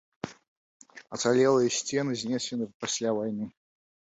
[1.17, 3.45] Ацалелыя сцены знесены пасля вайны.